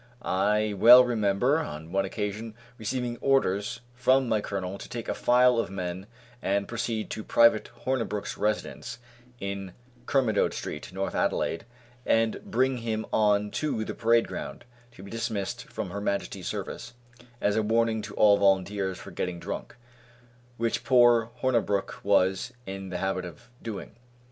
I 0.23 0.73
well 0.75 1.05
remember 1.05 1.59
on 1.59 1.91
one 1.91 2.05
occasion 2.05 2.55
receiving 2.79 3.17
orders 3.21 3.81
from 3.93 4.27
my 4.27 4.41
colonel 4.41 4.79
to 4.79 4.89
take 4.89 5.07
a 5.07 5.13
file 5.13 5.59
of 5.59 5.69
men 5.69 6.07
and 6.41 6.67
proceed 6.67 7.11
to 7.11 7.23
Private 7.23 7.69
Hornabrook's 7.85 8.35
residence, 8.35 8.97
in 9.39 9.73
Kermode 10.07 10.55
street, 10.55 10.91
North 10.91 11.13
Adelaide, 11.13 11.67
and 12.03 12.41
bring 12.43 12.77
him 12.77 13.05
on 13.13 13.51
to 13.51 13.85
the 13.85 13.93
parade 13.93 14.27
ground, 14.27 14.65
to 14.93 15.03
be 15.03 15.11
dismissed 15.11 15.65
from 15.67 15.91
Her 15.91 16.01
Majesty's 16.01 16.47
service 16.47 16.95
as 17.39 17.55
a 17.55 17.61
warning 17.61 18.01
to 18.01 18.15
all 18.15 18.37
volunteers, 18.37 18.97
for 18.97 19.11
getting 19.11 19.39
drunk, 19.39 19.75
which 20.57 20.83
poor 20.83 21.29
Hornabrook 21.43 22.03
was 22.03 22.53
in 22.65 22.89
the 22.89 22.97
habit 22.97 23.23
of 23.23 23.49
doing. 23.61 23.95